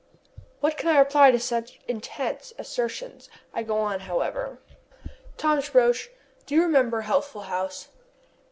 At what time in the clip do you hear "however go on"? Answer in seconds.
3.61-5.37